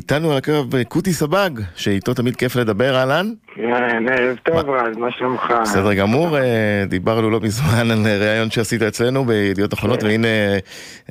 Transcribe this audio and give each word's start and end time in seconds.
ואיתנו 0.00 0.32
על 0.32 0.36
הקו 0.38 0.52
קוטי 0.88 1.12
סבג, 1.12 1.50
שאיתו 1.76 2.14
תמיד 2.14 2.36
כיף 2.36 2.56
לדבר, 2.56 2.96
אהלן? 2.96 3.32
כן, 3.54 4.08
ערב 4.08 4.36
טוב 4.42 4.70
רז, 4.70 4.96
מה 4.96 5.10
שלומך? 5.10 5.54
בסדר 5.62 5.94
גמור, 5.94 6.38
אה, 6.38 6.84
דיברנו 6.88 7.30
לא 7.30 7.40
מזמן 7.40 7.90
על 7.90 8.06
ראיון 8.06 8.50
שעשית 8.50 8.82
אצלנו 8.82 9.24
בידיעות 9.24 9.74
אחרונות, 9.74 10.00
כן. 10.00 10.06
והנה 10.06 10.28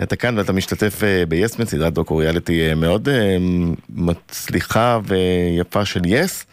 אתה 0.03 0.15
כאן 0.15 0.37
ואתה 0.37 0.53
משתתף 0.53 1.03
אה, 1.03 1.23
ביסמן, 1.27 1.65
סדרת 1.65 1.93
דוקו 1.93 2.17
ריאליטי 2.17 2.69
אה, 2.69 2.75
מאוד 2.75 3.09
אה, 3.09 3.37
מצליחה 3.89 4.99
ויפה 5.03 5.85
של 5.85 6.01
יס. 6.05 6.45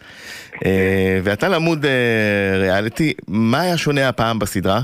אה, 0.65 1.19
ואתה 1.23 1.47
לעמוד 1.47 1.85
אה, 1.85 2.57
ריאליטי, 2.57 3.13
מה 3.27 3.61
היה 3.61 3.77
שונה 3.77 4.09
הפעם 4.09 4.39
בסדרה? 4.39 4.81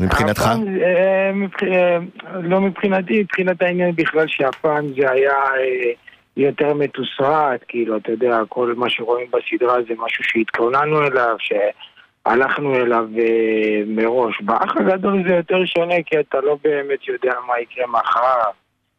מבחינתך? 0.00 0.42
אה, 0.42 1.30
מבח- 1.34 1.62
אה, 1.62 1.98
לא 2.42 2.60
מבחינתי, 2.60 3.20
מבחינת 3.20 3.62
העניין 3.62 3.94
בכלל 3.96 4.24
שהפעם 4.28 4.86
זה 4.88 5.10
היה 5.10 5.32
אה, 5.32 5.92
יותר 6.36 6.74
מתוסרט, 6.74 7.60
כאילו, 7.68 7.96
אתה 7.96 8.10
יודע, 8.12 8.40
כל 8.48 8.74
מה 8.76 8.90
שרואים 8.90 9.26
בסדרה 9.26 9.74
זה 9.88 9.94
משהו 9.98 10.24
שהתכוננו 10.24 11.02
אליו, 11.06 11.36
שהלכנו 11.38 12.74
אליו 12.76 13.04
אה, 13.18 13.24
מראש. 13.86 14.34
באח 14.40 14.76
הגדול 14.76 15.22
זה 15.28 15.34
יותר 15.34 15.64
שונה, 15.66 15.94
כי 16.06 16.20
אתה 16.20 16.38
לא 16.44 16.56
באמת 16.64 17.08
יודע 17.08 17.32
מה 17.46 17.54
יקרה 17.62 17.86
מחר. 17.86 18.50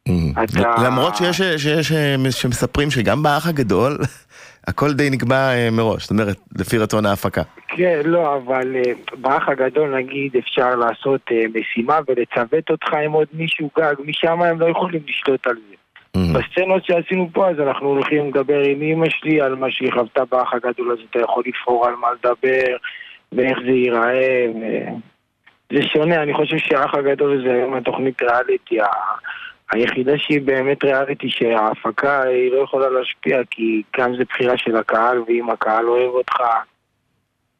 Mm. 0.10 0.12
אתה- 0.44 0.76
למרות 0.86 1.16
שיש, 1.16 1.42
שיש 1.58 1.92
אה, 1.92 2.16
שמספרים 2.32 2.92
שגם 2.92 3.24
באח 3.24 3.48
הגדול 3.48 3.98
הכל 4.68 4.94
די 4.94 5.10
נקבע 5.10 5.54
אה, 5.54 5.70
מראש, 5.72 6.02
זאת 6.02 6.12
אומרת, 6.12 6.38
לפי 6.60 6.78
רצון 6.78 7.06
ההפקה. 7.06 7.42
כן, 7.68 8.02
לא, 8.06 8.36
אבל 8.36 8.76
אה, 8.76 8.92
באח 9.18 9.50
הגדול 9.50 9.96
נגיד 9.96 10.36
אפשר 10.38 10.76
לעשות 10.76 11.22
אה, 11.32 11.44
משימה 11.56 12.00
ולצוות 12.08 12.70
אותך 12.70 12.94
עם 13.06 13.12
עוד 13.12 13.28
מישהו 13.34 13.70
גג, 13.78 13.94
משם 14.06 14.42
הם 14.42 14.60
לא 14.60 14.70
יכולים 14.70 15.02
לשלוט 15.08 15.48
על 15.48 15.56
זה. 15.70 15.76
Mm. 16.18 16.20
בסצנות 16.38 16.86
שעשינו 16.86 17.30
פה 17.34 17.50
אז 17.50 17.60
אנחנו 17.60 17.88
הולכים 17.88 18.28
לדבר 18.28 18.62
עם 18.62 18.82
אמא 18.82 19.10
שלי 19.10 19.42
על 19.42 19.56
מה 19.56 19.72
שהיא 19.72 19.92
חוותה 19.94 20.26
באח 20.32 20.54
הגדול, 20.54 20.92
אז 20.92 20.98
אתה 21.10 21.20
יכול 21.20 21.44
לבחור 21.48 21.88
על 21.88 21.96
מה 21.96 22.08
לדבר 22.14 22.76
ואיך 23.32 23.58
זה 23.66 23.72
ייראה. 23.72 24.46
ו... 24.56 24.62
זה 25.74 25.82
שונה, 25.94 26.24
אני 26.24 26.34
חושב 26.34 26.58
שהאח 26.58 26.96
הגדול 26.96 27.44
זה 27.48 27.54
היום 27.54 27.74
התוכנית 27.74 28.22
ריאליטי 28.22 28.78
היחידה 29.72 30.12
שהיא 30.18 30.42
באמת 30.42 30.84
ריאליטי 30.84 31.30
שההפקה 31.30 32.22
היא 32.22 32.52
לא 32.52 32.64
יכולה 32.64 32.90
להשפיע 32.90 33.38
כי 33.52 33.82
כאן 33.94 34.12
זה 34.18 34.24
בחירה 34.30 34.58
של 34.58 34.76
הקהל 34.76 35.20
ואם 35.28 35.50
הקהל 35.50 35.90
אוהב 35.90 36.10
אותך 36.10 36.36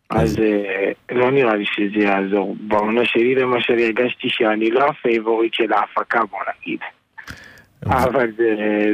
אז 0.10 0.40
אה, 0.40 0.92
לא 1.12 1.32
נראה 1.32 1.56
לי 1.56 1.66
שזה 1.66 2.06
יעזור. 2.06 2.56
בעונה 2.60 3.06
שלי 3.06 3.36
למשל 3.36 3.74
הרגשתי 3.80 4.30
שאני 4.30 4.72
לא 4.72 4.86
ה 4.88 4.95
favorite 4.95 5.54
של 5.54 5.74
ההפקה 5.74 6.20
בוא 6.32 6.40
נגיד 6.60 6.80
אבל 7.86 8.32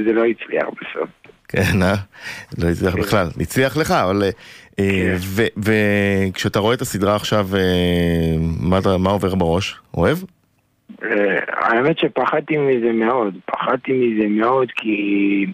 זה, 0.05 0.13
לא 0.13 0.23
הצליח 0.25 0.65
בסוף. 0.67 1.09
כן, 1.47 1.83
אה? 1.83 1.95
לא 2.57 2.69
הצליח 2.69 2.93
כן. 2.93 3.01
בכלל. 3.01 3.27
הצליח 3.39 3.77
לך, 3.77 3.91
אבל... 3.91 4.23
אה, 4.79 5.15
כן. 5.35 5.43
וכשאתה 5.57 6.59
רואה 6.59 6.73
את 6.73 6.81
הסדרה 6.81 7.15
עכשיו, 7.15 7.47
אה, 7.55 8.97
מה 8.97 9.09
עובר 9.09 9.35
בראש? 9.35 9.79
אוהב? 9.97 10.17
אה, 11.03 11.37
האמת 11.47 11.99
שפחדתי 11.99 12.57
מזה 12.57 12.91
מאוד, 12.91 13.33
פחדתי 13.45 13.91
מזה 13.93 14.27
מאוד 14.27 14.71
כי 14.75 15.45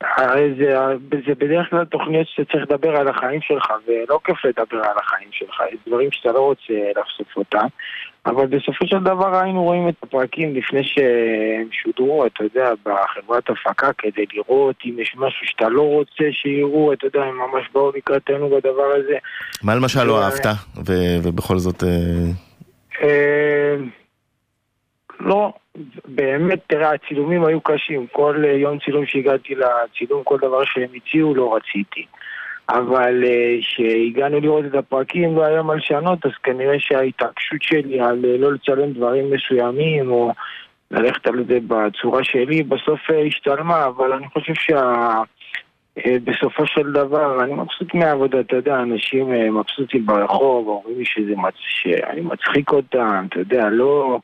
הרי 0.00 0.54
זה, 0.58 0.76
זה 1.26 1.34
בדרך 1.38 1.70
כלל 1.70 1.84
תוכניות 1.84 2.26
שאתה 2.28 2.52
צריך 2.52 2.64
לדבר 2.70 2.96
על 2.96 3.08
החיים 3.08 3.40
שלך 3.40 3.72
ולא 3.86 4.20
כיף 4.24 4.44
לדבר 4.44 4.78
על 4.78 4.96
החיים 5.02 5.28
שלך, 5.30 5.62
יש 5.72 5.78
דברים 5.86 6.08
שאתה 6.12 6.32
לא 6.32 6.40
רוצה 6.40 6.74
לחשוף 6.96 7.36
אותם 7.36 7.66
אבל 8.26 8.46
בסופו 8.46 8.86
של 8.86 8.98
דבר 8.98 9.40
היינו 9.40 9.62
רואים 9.62 9.88
את 9.88 9.94
הפרקים 10.02 10.54
לפני 10.54 10.84
שהם 10.84 11.68
שודרו, 11.72 12.26
אתה 12.26 12.44
יודע, 12.44 12.72
בחברת 12.82 13.50
הפקה 13.50 13.92
כדי 13.98 14.24
לראות 14.34 14.76
אם 14.84 14.98
יש 14.98 15.14
משהו 15.16 15.46
שאתה 15.46 15.68
לא 15.68 15.82
רוצה 15.82 16.24
שיראו, 16.32 16.92
אתה 16.92 17.06
יודע, 17.06 17.22
הם 17.22 17.36
ממש 17.36 17.64
באו 17.74 17.92
לקראתנו 17.96 18.48
בדבר 18.48 18.92
הזה. 18.96 19.16
מה 19.62 19.74
למשל 19.74 20.04
לא 20.04 20.18
אה, 20.18 20.24
אהבת, 20.24 20.46
ובכל 21.22 21.58
זאת... 21.58 21.82
אה, 25.22 25.30
אה, 25.30 25.34
לא, 25.34 25.52
באמת, 26.04 26.58
תראה, 26.66 26.92
הצילומים 26.92 27.44
היו 27.44 27.60
קשים. 27.60 28.06
כל 28.12 28.44
אה, 28.44 28.52
יום 28.52 28.78
צילום 28.78 29.06
שהגעתי 29.06 29.54
לצילום, 29.54 30.22
כל 30.24 30.38
דבר 30.38 30.64
שהם 30.64 30.88
הציעו, 30.94 31.34
לא 31.34 31.56
רציתי. 31.56 32.06
אבל 32.68 33.24
כשהגענו 33.60 34.40
לראות 34.40 34.64
את 34.64 34.74
הפרקים 34.74 35.36
לא 35.36 35.44
היה 35.44 35.62
מה 35.62 35.74
לשנות, 35.74 36.26
אז 36.26 36.32
כנראה 36.42 36.74
שההתעקשות 36.78 37.62
שלי 37.62 38.00
על 38.00 38.24
אה, 38.24 38.36
לא 38.38 38.52
לצלם 38.52 38.92
דברים 38.92 39.30
מסוימים, 39.30 40.10
או 40.10 40.32
ללכת 40.90 41.26
על 41.26 41.44
זה 41.48 41.58
בצורה 41.66 42.24
שלי, 42.24 42.62
בסוף 42.62 43.00
אה, 43.10 43.24
השתלמה, 43.26 43.86
אבל 43.86 44.12
אני 44.12 44.26
חושב. 44.28 44.76
אה, 44.76 45.22
בסופו 46.24 46.66
של 46.66 46.92
דבר, 46.92 47.44
אני 47.44 47.54
מבסוט 47.54 47.94
מהעבודה, 47.94 48.40
אתה 48.40 48.56
יודע, 48.56 48.76
אנשים 48.76 49.32
אה, 49.32 49.50
מבסוטים 49.50 50.06
ברחוב, 50.06 50.68
אומרים 50.68 50.98
לי 50.98 51.04
שזה 51.04 51.36
מצ... 51.36 51.54
שאני 51.56 52.20
מצחיק 52.20 52.72
אותם, 52.72 53.24
אתה 53.28 53.38
יודע, 53.38 53.68
לא... 53.70 54.18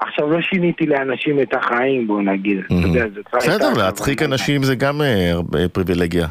עכשיו 0.00 0.30
לא 0.30 0.40
שיניתי 0.40 0.86
לאנשים 0.86 1.40
את 1.40 1.54
החיים, 1.54 2.06
בוא 2.06 2.22
נגיד, 2.22 2.58
לא 2.70 3.38
בסדר. 3.38 3.72
להצחיק 3.76 4.22
אנשים 4.22 4.62
זה 4.62 4.74
גם 4.74 5.02
אה, 5.02 5.32
פריבילגיה. 5.72 6.26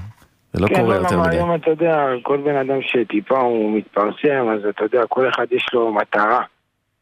זה 0.54 0.62
לא 0.62 0.68
כן, 0.68 0.76
קורה 0.76 0.96
לא, 0.96 1.02
יותר 1.02 1.16
למה 1.16 1.28
מדי. 1.28 1.36
היום 1.36 1.56
אתה 1.56 1.70
יודע, 1.70 2.06
כל 2.24 2.38
בן 2.38 2.56
אדם 2.56 2.82
שטיפה 2.82 3.40
הוא 3.40 3.78
מתפרסם, 3.78 4.50
אז 4.54 4.66
אתה 4.70 4.84
יודע, 4.84 5.02
כל 5.10 5.30
אחד 5.30 5.46
יש 5.52 5.66
לו 5.74 5.94
מטרה. 5.94 6.42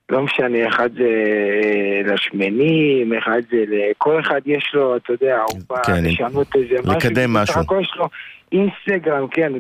לא 0.10 0.22
משנה, 0.22 0.68
אחד 0.68 0.90
זה 0.94 1.10
אה, 1.64 2.14
לשמנים, 2.14 3.14
אחד 3.14 3.42
זה 3.52 3.64
ל... 3.68 3.92
כל 3.98 4.20
אחד 4.20 4.42
יש 4.46 4.72
לו, 4.74 4.96
אתה 4.96 5.14
יודע, 5.14 5.42
הוא 5.52 5.60
בא 5.70 5.84
כן, 5.84 6.06
לשנות 6.06 6.56
איזה 6.56 6.76
משהו. 6.82 7.10
לקדם 7.10 7.34
בסך 7.34 7.50
משהו. 7.50 7.62
הכל 7.62 7.80
יש 7.82 7.94
לו 7.96 8.06
אינסטגרם, 8.52 9.28
כן, 9.28 9.54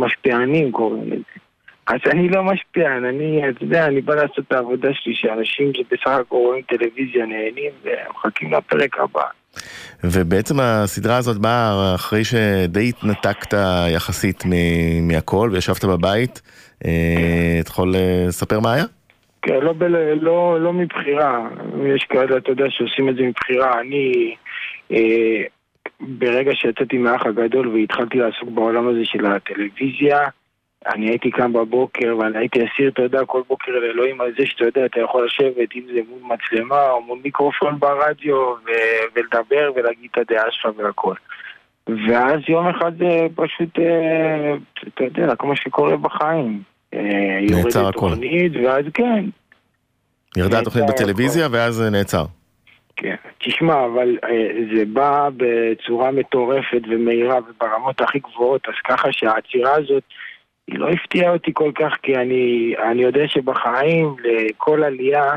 משפיענים 0.00 0.72
קוראים 0.72 1.06
לזה. 1.06 1.22
אז 1.86 2.00
אני 2.10 2.28
לא 2.28 2.42
משפיען, 2.42 3.04
אני, 3.04 3.48
אתה 3.48 3.64
יודע, 3.64 3.86
אני 3.86 4.00
בא 4.00 4.14
לעשות 4.14 4.38
את 4.38 4.52
העבודה 4.52 4.88
שלי, 4.92 5.14
שאנשים 5.14 5.72
שבסך 5.74 6.06
הכל 6.06 6.36
רואים 6.36 6.62
טלוויזיה 6.62 7.26
נהנים 7.26 7.72
ומחכים 7.84 8.52
לפרק 8.52 8.98
הבא. 8.98 9.22
ובעצם 10.04 10.54
הסדרה 10.60 11.16
הזאת 11.16 11.38
באה 11.38 11.94
אחרי 11.94 12.24
שדי 12.24 12.88
התנתקת 12.88 13.54
יחסית 13.94 14.42
מ- 14.46 15.08
מהכל 15.08 15.50
וישבת 15.52 15.84
בבית. 15.84 16.42
אה, 16.84 17.58
אתה 17.60 17.70
יכול 17.70 17.94
אה, 17.94 18.24
לספר 18.28 18.60
מה 18.60 18.72
היה? 18.72 18.84
כן, 19.42 19.60
לא, 19.62 19.72
בל... 19.72 20.14
לא, 20.20 20.60
לא 20.60 20.72
מבחירה. 20.72 21.48
יש 21.86 22.06
כאלה, 22.08 22.36
אתה 22.36 22.50
יודע, 22.50 22.64
שעושים 22.68 23.08
את 23.08 23.16
זה 23.16 23.22
מבחירה. 23.22 23.80
אני, 23.80 24.34
אה, 24.92 25.42
ברגע 26.00 26.50
שיצאתי 26.54 26.98
מהאח 26.98 27.26
הגדול 27.26 27.68
והתחלתי 27.68 28.18
לעסוק 28.18 28.48
בעולם 28.48 28.88
הזה 28.88 29.00
של 29.04 29.26
הטלוויזיה, 29.26 30.18
אני 30.86 31.08
הייתי 31.08 31.30
קם 31.30 31.52
בבוקר 31.52 32.16
ואני 32.18 32.38
הייתי 32.38 32.58
אסיר, 32.58 32.92
יודע, 32.98 33.24
כל 33.24 33.42
בוקר 33.48 33.72
לאלוהים 33.72 34.20
על 34.20 34.32
זה 34.38 34.46
שאתה 34.46 34.64
יודע, 34.64 34.86
אתה 34.86 35.00
יכול 35.00 35.26
לשבת, 35.26 35.68
אם 35.76 35.82
זה 35.94 36.00
מול 36.08 36.36
מצלמה 36.36 36.90
או 36.90 37.02
מול 37.02 37.18
מיקרופון 37.24 37.80
ברדיו 37.80 38.36
ו... 38.36 38.70
ולדבר 39.14 39.72
ולהגיד 39.76 40.10
את 40.12 40.18
הדעה 40.18 40.44
שלך 40.50 40.70
והכל. 40.76 41.14
ואז 41.86 42.40
יום 42.48 42.66
אחד 42.66 42.92
זה 42.98 43.26
פשוט, 43.34 43.78
אה, 43.78 44.54
אתה 44.88 45.04
יודע, 45.04 45.36
כמו 45.36 45.56
שקורה 45.56 45.96
בחיים. 45.96 46.62
אה, 46.94 47.00
נעצר 47.50 47.88
הכל. 47.88 48.00
תוכנית, 48.00 48.52
ואז 48.64 48.84
כן, 48.94 49.24
ירדה 50.36 50.58
התוכנית 50.58 50.84
בטלוויזיה 50.88 51.48
ואז 51.50 51.82
אה, 51.82 51.90
נעצר. 51.90 52.24
כן. 52.96 53.14
תשמע, 53.38 53.84
אבל 53.84 54.18
זה 54.76 54.84
בא 54.92 55.28
בצורה 55.36 56.10
מטורפת 56.10 56.82
ומהירה 56.88 57.38
וברמות 57.38 58.00
הכי 58.00 58.18
גבוהות, 58.18 58.68
אז 58.68 58.74
ככה 58.84 59.08
שהעצירה 59.12 59.74
הזאת, 59.74 60.02
היא 60.68 60.78
לא 60.78 60.88
הפתיעה 60.88 61.32
אותי 61.32 61.50
כל 61.54 61.72
כך, 61.74 61.92
כי 62.02 62.16
אני, 62.16 62.74
אני 62.90 63.02
יודע 63.02 63.28
שבחיים, 63.28 64.16
לכל 64.24 64.84
עלייה, 64.84 65.36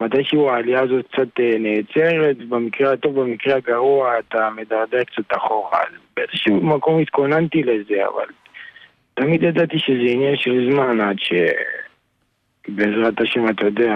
מתישהו 0.00 0.50
העלייה 0.50 0.80
הזאת 0.80 1.06
קצת 1.12 1.40
אה, 1.40 1.58
נעצרת, 1.58 2.36
במקרה 2.48 2.92
הטוב, 2.92 3.20
במקרה 3.20 3.56
הגרוע, 3.56 4.18
אתה 4.18 4.48
מדרדר 4.56 5.04
קצת 5.04 5.36
אחורה. 5.36 5.80
אז 5.80 5.94
באיזשהו 6.16 6.60
מקום 6.60 7.00
התכוננתי 7.00 7.62
לזה, 7.62 8.06
אבל 8.14 8.26
תמיד 9.14 9.42
ידעתי 9.42 9.78
שזה 9.78 10.08
עניין 10.08 10.36
של 10.36 10.70
זמן 10.70 11.00
עד 11.00 11.16
שבעזרת 12.68 13.20
השם, 13.20 13.48
אתה 13.48 13.66
יודע, 13.66 13.94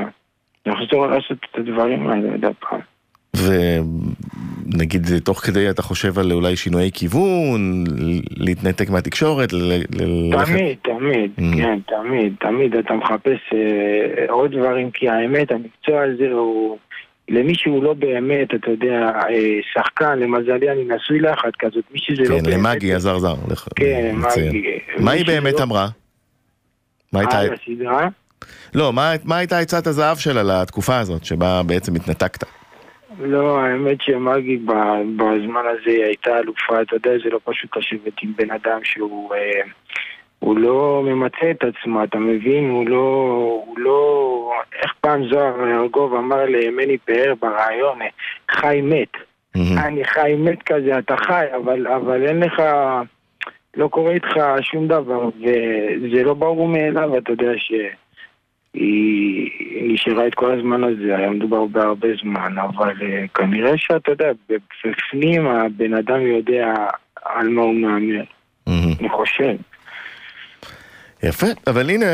נחזור 0.66 1.06
לעשות 1.06 1.38
את 1.50 1.58
הדברים 1.58 2.08
האלה 2.08 2.28
עוד 2.46 2.56
פעם. 2.60 2.80
ונגיד 4.74 5.18
תוך 5.24 5.40
כדי 5.40 5.70
אתה 5.70 5.82
חושב 5.82 6.18
על 6.18 6.32
אולי 6.32 6.56
שינויי 6.56 6.90
כיוון, 6.94 7.84
להתנתק 8.36 8.90
מהתקשורת. 8.90 9.50
תמיד, 9.50 10.76
תמיד, 10.82 11.30
Mm. 11.38 11.56
כן, 11.56 11.78
תמיד, 11.86 12.34
תמיד 12.40 12.76
אתה 12.76 12.94
מחפש 12.94 13.38
אה, 13.54 14.24
עוד 14.28 14.52
דברים, 14.56 14.90
כי 14.90 15.08
האמת, 15.08 15.52
המקצוע 15.52 16.02
הזה 16.02 16.32
הוא... 16.32 16.78
למי 17.28 17.54
שהוא 17.54 17.84
לא 17.84 17.94
באמת, 17.94 18.54
אתה 18.54 18.70
יודע, 18.70 19.10
אה, 19.28 19.58
שחקן, 19.74 20.18
למזלי 20.18 20.70
אני 20.70 20.84
נשוי 20.84 21.20
לאחת 21.20 21.56
כזאת, 21.58 21.84
מי 21.92 21.98
שזה 21.98 22.22
לא 22.22 22.38
כן, 22.38 22.44
באמת... 22.44 22.74
למגי 22.74 22.94
עזר 22.94 23.19
זר. 23.19 23.34
כן. 23.76 24.14
מגי. 24.14 24.78
מה 24.98 25.10
היא 25.10 25.26
באמת 25.26 25.60
אמרה? 25.60 25.88
מה 27.12 27.20
הייתה... 27.20 27.38
על 27.38 27.54
הסדרה? 27.54 28.08
לא, 28.74 28.92
מה 28.92 29.12
מה 29.24 29.36
הייתה 29.36 29.58
עצת 29.58 29.86
הזהב 29.86 30.16
שלה 30.16 30.42
לתקופה 30.42 30.98
הזאת, 30.98 31.24
שבה 31.24 31.62
בעצם 31.62 31.94
התנתקת? 31.94 32.44
לא, 33.20 33.60
האמת 33.60 34.00
שמגי 34.00 34.56
בזמן 35.16 35.62
הזה 35.66 36.04
הייתה 36.06 36.38
אלופה, 36.38 36.82
אתה 36.82 36.96
יודע, 36.96 37.10
זה 37.24 37.30
לא 37.30 37.40
פשוט 37.44 37.76
לשבת 37.76 38.22
עם 38.22 38.32
בן 38.36 38.50
אדם 38.50 38.80
שהוא... 38.84 39.34
אה, 39.34 39.60
הוא 40.38 40.58
לא 40.58 41.02
ממצה 41.04 41.50
את 41.50 41.64
עצמו, 41.64 42.04
אתה 42.04 42.18
מבין? 42.18 42.70
הוא 42.70 42.88
לא... 42.88 42.96
הוא 43.66 43.78
לא... 43.78 44.52
איך 44.82 44.94
פעם 45.00 45.28
זוהר 45.28 45.82
ארגוב 45.82 46.14
אמר 46.14 46.44
למני 46.48 46.98
פאר 46.98 47.34
ברעיון, 47.40 47.98
חי 48.50 48.80
מת. 48.82 49.12
אני 49.78 50.04
חי 50.04 50.34
מת 50.38 50.62
כזה, 50.62 50.98
אתה 50.98 51.16
חי, 51.16 51.46
אבל, 51.56 51.86
אבל 51.86 52.26
אין 52.26 52.40
לך... 52.40 52.62
לא 53.76 53.88
קורה 53.88 54.12
איתך 54.12 54.36
שום 54.60 54.88
דבר, 54.88 55.28
וזה 55.28 56.22
לא 56.22 56.34
ברור 56.34 56.69
מאליו, 56.69 57.19
אתה 57.19 57.32
יודע 57.32 57.52
ש... 57.56 57.72
היא 58.76 59.50
נשארה 59.93 60.26
את 60.26 60.34
כל 60.34 60.58
הזמן 60.58 60.84
הזה, 60.84 61.17
היה 61.17 61.31
מדובר 61.31 61.64
בהרבה 61.64 62.08
זמן, 62.23 62.58
אבל 62.58 62.90
uh, 62.90 63.28
כנראה 63.34 63.73
שאתה 63.76 64.11
יודע, 64.11 64.31
בפנים 64.84 65.46
הבן 65.46 65.94
אדם 65.94 66.20
יודע 66.20 66.75
על 67.25 67.49
מה 67.49 67.62
הוא 67.62 67.75
מהמר. 67.75 68.23
Mm-hmm. 68.69 69.00
אני 69.00 69.08
חושב. 69.08 69.56
יפה, 71.23 71.46
אבל 71.67 71.90
הנה 71.90 72.06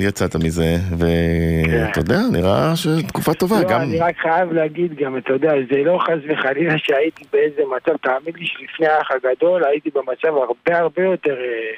יצאת 0.00 0.36
מזה, 0.36 0.76
ואתה 0.98 1.92
כן. 1.92 2.00
יודע, 2.00 2.18
נראה 2.32 2.76
שתקופה 2.76 3.34
טובה. 3.34 3.56
לא, 3.62 3.68
גם... 3.68 3.80
אני 3.80 3.98
רק 3.98 4.16
חייב 4.18 4.52
להגיד 4.52 4.94
גם, 4.94 5.16
אתה 5.16 5.32
יודע, 5.32 5.52
זה 5.72 5.82
לא 5.84 5.98
חס 6.00 6.18
וחלילה 6.28 6.74
שהייתי 6.78 7.24
באיזה 7.32 7.62
מצב, 7.76 7.96
תאמין 7.96 8.34
לי 8.36 8.46
שלפני 8.46 8.86
האח 8.86 9.10
הגדול 9.10 9.64
הייתי 9.64 9.90
במצב 9.94 10.36
הרבה 10.36 10.78
הרבה 10.78 11.02
יותר 11.02 11.34
אה, 11.34 11.74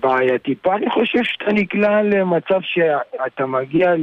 בעייתי. 0.00 0.54
פה 0.62 0.76
אני 0.76 0.90
חושב 0.90 1.22
שאתה 1.22 1.52
נקלע 1.52 2.02
למצב 2.02 2.60
שאתה 2.60 3.46
מגיע 3.46 3.94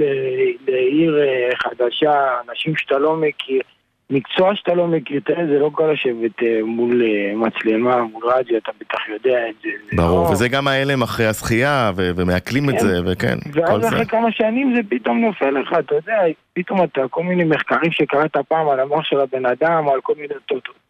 לעיר 0.68 1.22
אה, 1.22 1.50
חדשה, 1.56 2.12
אנשים 2.50 2.76
שאתה 2.76 2.98
לא 2.98 3.16
מכיר. 3.16 3.62
מקצוע 4.10 4.56
שאתה 4.56 4.74
לא 4.74 4.88
מכיר, 4.88 5.20
תראה, 5.26 5.46
זה 5.46 5.60
לא 5.60 5.70
כל 5.74 5.92
לשבת 5.94 6.44
אה, 6.44 6.60
מול 6.66 7.02
אה, 7.02 7.36
מצלמה, 7.36 8.02
מול 8.02 8.24
רדיו, 8.26 8.58
אתה 8.58 8.72
בטח 8.80 9.10
יודע 9.10 9.50
את 9.50 9.56
זה. 9.64 9.70
ברור, 9.96 10.24
לא... 10.24 10.32
וזה 10.32 10.50
גם 10.50 10.68
ההלם 10.68 11.02
אחרי 11.02 11.26
הזכייה, 11.26 11.92
ומעכלים 11.96 12.64
כן. 12.68 12.76
את 12.76 12.80
זה, 12.80 13.00
וכן, 13.06 13.38
ואז 13.54 13.88
אחרי 13.88 14.00
זה. 14.00 14.06
כמה 14.06 14.32
שנים 14.32 14.76
זה 14.76 14.82
פתאום 14.90 15.22
נופל 15.22 15.50
לך, 15.50 15.74
אתה 15.80 15.96
יודע, 15.96 16.18
פתאום 16.54 16.84
אתה, 16.84 17.02
כל 17.10 17.24
מיני 17.24 17.44
מחקרים 17.44 17.92
שקראת 17.92 18.38
פעם 18.38 18.70
על 18.70 18.80
המוח 18.80 19.04
של 19.04 19.20
הבן 19.20 19.46
אדם, 19.46 19.90
על 19.90 20.02
כל 20.02 20.14
מיני 20.18 20.34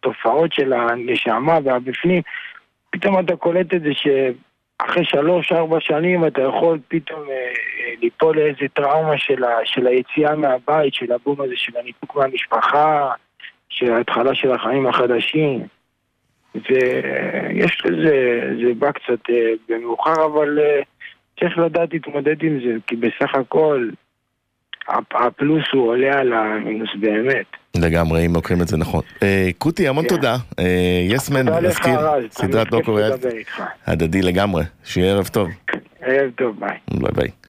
תופעות 0.00 0.52
של 0.52 0.72
הנשמה 0.72 1.58
והבפנים, 1.64 2.22
פתאום 2.94 3.18
אתה 3.18 3.36
קולט 3.36 3.74
את 3.74 3.82
זה 3.82 3.94
ש... 3.94 4.06
אחרי 4.78 5.04
שלוש-ארבע 5.04 5.80
שנים 5.80 6.26
אתה 6.26 6.42
יכול 6.42 6.78
פתאום 6.88 7.20
אה, 7.30 7.34
אה, 7.34 7.94
ליפול 8.02 8.36
לאיזה 8.36 8.66
טראומה 8.74 9.18
של, 9.18 9.44
ה, 9.44 9.58
של 9.64 9.86
היציאה 9.86 10.36
מהבית, 10.36 10.94
של 10.94 11.12
הבום 11.12 11.40
הזה, 11.40 11.52
של 11.56 11.76
הניתוק 11.76 12.16
מהמשפחה, 12.16 13.10
של 13.68 13.92
ההתחלה 13.92 14.34
של 14.34 14.52
החיים 14.52 14.86
החדשים. 14.86 15.66
ויש 16.54 17.82
לזה, 17.84 18.40
זה 18.62 18.74
בא 18.78 18.92
קצת 18.92 19.30
אה, 19.30 19.52
במאוחר, 19.68 20.24
אבל 20.24 20.58
אה, 20.58 20.80
צריך 21.40 21.58
לדעת 21.58 21.92
להתמודד 21.92 22.42
עם 22.42 22.60
זה, 22.64 22.76
כי 22.86 22.96
בסך 22.96 23.34
הכל 23.34 23.88
הפלוס 25.10 25.64
הוא 25.72 25.88
עולה 25.88 26.18
על 26.18 26.32
המינוס 26.32 26.90
באמת. 27.00 27.46
לגמרי, 27.74 28.26
אם 28.26 28.34
לוקחים 28.34 28.62
את 28.62 28.68
זה 28.68 28.76
נכון. 28.76 29.02
אה, 29.22 29.50
קוטי, 29.58 29.88
המון 29.88 30.04
תודה. 30.08 30.36
יסמן, 31.08 31.48
נזכיר, 31.48 32.00
סדרת 32.30 32.70
דוקו 32.70 32.98
הדדי 33.86 34.22
לגמרי. 34.22 34.64
שיהיה 34.84 35.12
ערב 35.12 35.26
טוב. 35.26 35.48
ערב 36.02 36.30
טוב, 36.36 36.56
ביי. 36.60 36.76
ביי 36.90 37.12
ביי. 37.14 37.28